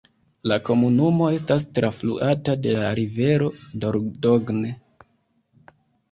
La 0.51 0.55
komunumo 0.67 1.25
estas 1.33 1.65
trafluata 1.79 2.55
de 2.63 2.73
la 2.77 2.87
rivero 2.99 3.51
Dordogne. 3.83 4.71